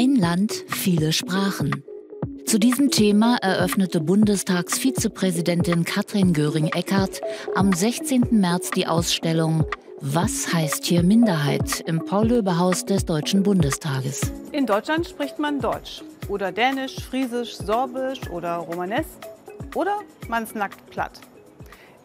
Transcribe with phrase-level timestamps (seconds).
[0.00, 1.82] Ein Land, viele Sprachen.
[2.46, 7.20] Zu diesem Thema eröffnete Bundestagsvizepräsidentin Katrin Göring-Eckardt
[7.56, 8.28] am 16.
[8.30, 9.66] März die Ausstellung
[10.00, 14.32] Was heißt hier Minderheit im Paul-Löbe-Haus des Deutschen Bundestages.
[14.52, 19.06] In Deutschland spricht man Deutsch oder Dänisch, Friesisch, Sorbisch oder Romanes
[19.74, 21.20] oder man snackt platt.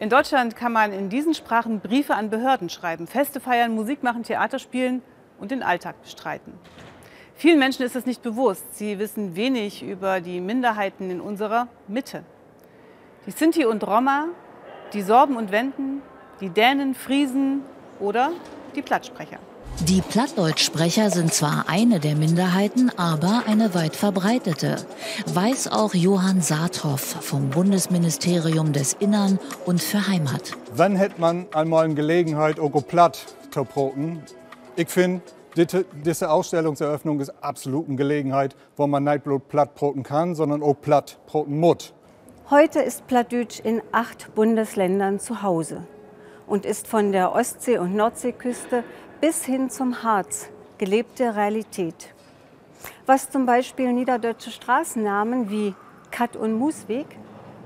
[0.00, 4.24] In Deutschland kann man in diesen Sprachen Briefe an Behörden schreiben, Feste feiern, Musik machen,
[4.24, 5.00] Theater spielen
[5.38, 6.54] und den Alltag bestreiten.
[7.36, 8.76] Vielen Menschen ist es nicht bewusst.
[8.76, 12.22] Sie wissen wenig über die Minderheiten in unserer Mitte.
[13.26, 14.26] Die Sinti und Roma,
[14.92, 16.00] die Sorben und Wenden,
[16.40, 17.62] die Dänen, Friesen
[17.98, 18.30] oder
[18.76, 19.38] die Plattsprecher.
[19.80, 24.76] Die Plattdeutschsprecher sind zwar eine der Minderheiten, aber eine weit verbreitete.
[25.26, 30.52] Weiß auch Johann Saathoff vom Bundesministerium des Innern und für Heimat.
[30.72, 34.22] Wann hätte man einmal eine Gelegenheit, auch platt zu broten?
[34.76, 35.22] Ich finde,
[35.56, 40.74] diese Ausstellungseröffnung ist absolut eine Gelegenheit, wo man nicht bloß platt broten kann, sondern auch
[40.74, 41.94] platt broten muss.
[42.50, 45.86] Heute ist Plattdeutsch in acht Bundesländern zu Hause
[46.46, 48.84] und ist von der Ostsee- und Nordseeküste
[49.20, 52.14] bis hin zum Harz gelebte Realität.
[53.06, 55.74] Was zum Beispiel niederdeutsche Straßennamen wie
[56.10, 57.06] Kat- und Musweg,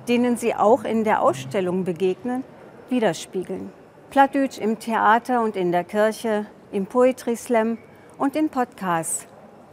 [0.08, 2.44] denen Sie auch in der Ausstellung begegnen,
[2.88, 3.72] widerspiegeln.
[4.10, 7.78] Plattdeutsch im Theater und in der Kirche, im Poetry Slam
[8.19, 9.27] und in Podcasts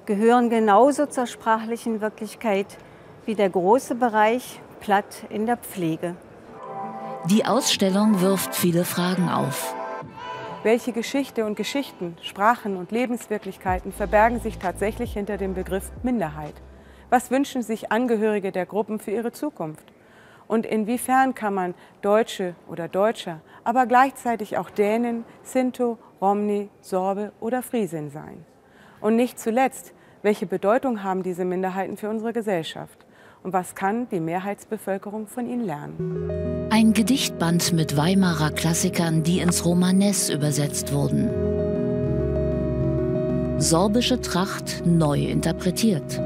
[0.05, 2.77] gehören genauso zur sprachlichen Wirklichkeit
[3.25, 6.15] wie der große Bereich Platt in der Pflege.
[7.29, 9.73] Die Ausstellung wirft viele Fragen auf.
[10.61, 16.55] Welche Geschichte und Geschichten, Sprachen und Lebenswirklichkeiten verbergen sich tatsächlich hinter dem Begriff Minderheit?
[17.09, 19.94] Was wünschen sich Angehörige der Gruppen für ihre Zukunft?
[20.47, 27.61] Und inwiefern kann man Deutsche oder Deutscher, aber gleichzeitig auch Dänen, Sinto, Romni, Sorbe oder
[27.63, 28.45] Friesin sein?
[29.01, 33.05] Und nicht zuletzt, welche Bedeutung haben diese Minderheiten für unsere Gesellschaft?
[33.43, 36.67] Und was kann die Mehrheitsbevölkerung von ihnen lernen?
[36.71, 41.29] Ein Gedichtband mit Weimarer Klassikern, die ins Romanes übersetzt wurden.
[43.59, 46.19] Sorbische Tracht neu interpretiert.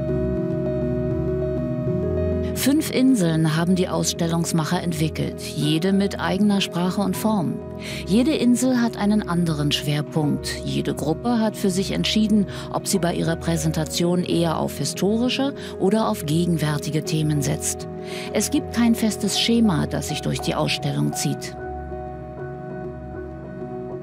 [2.60, 7.58] Fünf Inseln haben die Ausstellungsmacher entwickelt, jede mit eigener Sprache und Form.
[8.06, 10.60] Jede Insel hat einen anderen Schwerpunkt.
[10.62, 16.06] Jede Gruppe hat für sich entschieden, ob sie bei ihrer Präsentation eher auf historische oder
[16.06, 17.88] auf gegenwärtige Themen setzt.
[18.34, 21.56] Es gibt kein festes Schema, das sich durch die Ausstellung zieht.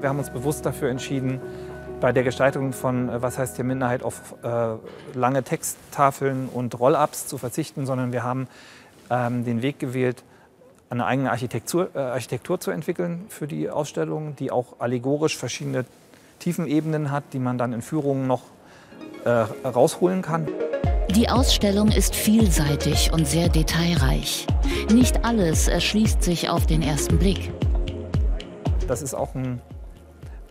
[0.00, 1.40] Wir haben uns bewusst dafür entschieden,
[2.00, 4.76] bei der Gestaltung von äh, Was heißt hier Minderheit auf äh,
[5.16, 8.48] lange Texttafeln und Roll-ups zu verzichten, sondern wir haben
[9.10, 10.22] ähm, den Weg gewählt,
[10.90, 15.84] eine eigene Architektur, äh, Architektur zu entwickeln für die Ausstellung, die auch allegorisch verschiedene
[16.38, 18.42] Tiefenebenen hat, die man dann in Führungen noch
[19.24, 20.48] äh, rausholen kann.
[21.10, 24.46] Die Ausstellung ist vielseitig und sehr detailreich.
[24.92, 27.50] Nicht alles erschließt sich auf den ersten Blick.
[28.86, 29.60] Das ist auch ein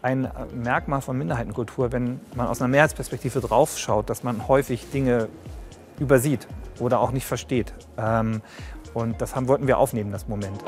[0.07, 5.28] ein Merkmal von Minderheitenkultur, wenn man aus einer Mehrheitsperspektive draufschaut, dass man häufig Dinge
[6.00, 6.47] übersieht
[6.79, 7.73] oder auch nicht versteht.
[7.97, 8.41] Ähm,
[8.94, 10.63] und das haben, wollten wir aufnehmen, das Moment.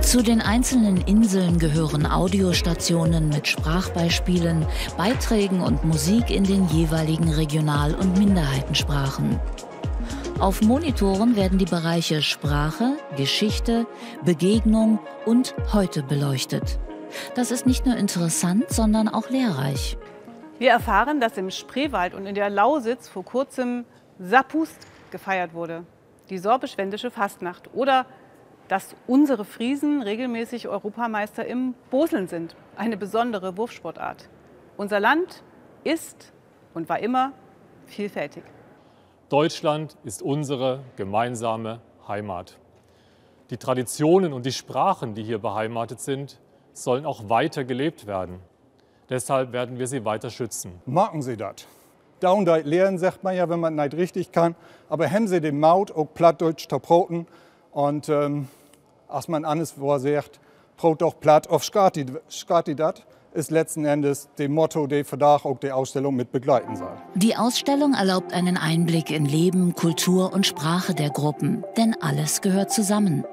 [0.00, 4.64] Zu den einzelnen Inseln gehören Audiostationen mit Sprachbeispielen,
[4.96, 9.38] Beiträgen und Musik in den jeweiligen Regional- und Minderheitensprachen.
[10.38, 13.86] Auf Monitoren werden die Bereiche Sprache, Geschichte,
[14.24, 16.78] Begegnung und Heute beleuchtet.
[17.34, 19.96] Das ist nicht nur interessant, sondern auch lehrreich.
[20.58, 23.84] Wir erfahren, dass im Spreewald und in der Lausitz vor kurzem
[24.18, 25.84] Sapust gefeiert wurde,
[26.28, 27.70] die sorbisch-wendische Fastnacht.
[27.74, 28.06] Oder
[28.68, 34.28] dass unsere Friesen regelmäßig Europameister im Boseln sind, eine besondere Wurfsportart.
[34.76, 35.42] Unser Land
[35.82, 36.32] ist
[36.74, 37.32] und war immer
[37.86, 38.44] vielfältig.
[39.28, 42.58] Deutschland ist unsere gemeinsame Heimat.
[43.50, 46.38] Die Traditionen und die Sprachen, die hier beheimatet sind,
[46.82, 48.40] sollen auch weiter gelebt werden.
[49.08, 50.80] Deshalb werden wir sie weiter schützen.
[50.86, 51.66] Machen Sie das.
[52.20, 54.54] Downdight lehren, sagt man ja, wenn man nicht richtig kann.
[54.88, 57.26] Aber haben Sie den Maut auch plattdeutsch zu broten.
[57.72, 58.48] Und ähm,
[59.08, 60.38] als man alles sagt,
[60.76, 65.70] brot doch platt auf Skati dat, ist letzten Endes dem Motto, der Verdacht auch die
[65.70, 66.96] Ausstellung mit begleiten soll.
[67.14, 72.72] Die Ausstellung erlaubt einen Einblick in Leben, Kultur und Sprache der Gruppen, denn alles gehört
[72.72, 73.24] zusammen.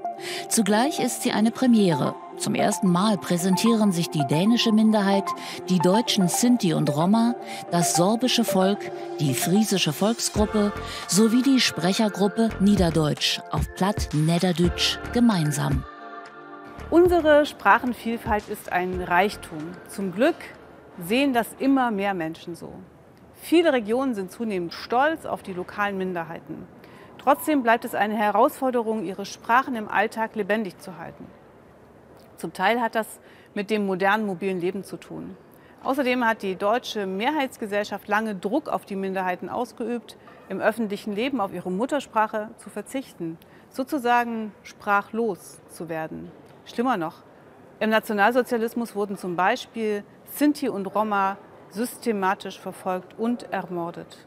[0.50, 2.16] Zugleich ist sie eine Premiere.
[2.38, 5.26] Zum ersten Mal präsentieren sich die dänische Minderheit,
[5.70, 7.36] die deutschen Sinti und Roma,
[7.72, 10.72] das sorbische Volk, die friesische Volksgruppe
[11.08, 15.84] sowie die Sprechergruppe Niederdeutsch auf Platt Niederdütsch gemeinsam.
[16.90, 19.60] Unsere Sprachenvielfalt ist ein Reichtum.
[19.88, 20.36] Zum Glück
[21.04, 22.74] sehen das immer mehr Menschen so.
[23.42, 26.68] Viele Regionen sind zunehmend stolz auf die lokalen Minderheiten.
[27.28, 31.28] Trotzdem bleibt es eine Herausforderung, ihre Sprachen im Alltag lebendig zu halten.
[32.38, 33.20] Zum Teil hat das
[33.54, 35.36] mit dem modernen mobilen Leben zu tun.
[35.84, 40.16] Außerdem hat die deutsche Mehrheitsgesellschaft lange Druck auf die Minderheiten ausgeübt,
[40.48, 43.38] im öffentlichen Leben auf ihre Muttersprache zu verzichten,
[43.72, 46.32] sozusagen sprachlos zu werden.
[46.64, 47.24] Schlimmer noch,
[47.82, 51.36] im Nationalsozialismus wurden zum Beispiel Sinti und Roma
[51.72, 54.26] systematisch verfolgt und ermordet.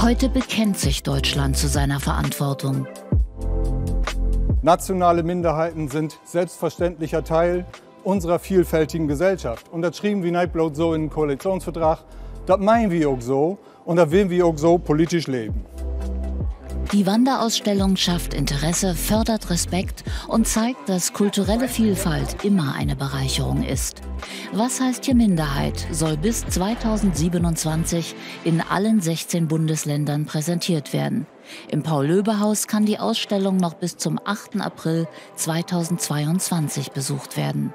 [0.00, 2.86] Heute bekennt sich Deutschland zu seiner Verantwortung.
[4.62, 7.66] Nationale Minderheiten sind selbstverständlicher Teil
[8.04, 9.68] unserer vielfältigen Gesellschaft.
[9.70, 12.04] Und das schrieben wir nicht so in den Koalitionsvertrag,
[12.46, 15.64] das meinen wir auch so und da wollen wir auch so politisch leben.
[16.92, 24.00] Die Wanderausstellung schafft Interesse, fördert Respekt und zeigt, dass kulturelle Vielfalt immer eine Bereicherung ist.
[24.52, 28.14] Was heißt hier Minderheit soll bis 2027
[28.44, 31.26] in allen 16 Bundesländern präsentiert werden.
[31.70, 34.58] Im Paul-Löbe-Haus kann die Ausstellung noch bis zum 8.
[34.58, 35.06] April
[35.36, 37.74] 2022 besucht werden.